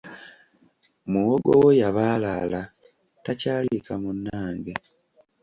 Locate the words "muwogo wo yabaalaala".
1.11-2.61